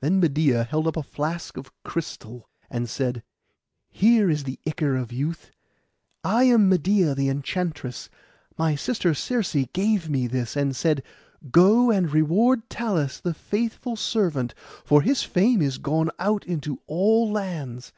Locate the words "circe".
9.12-9.54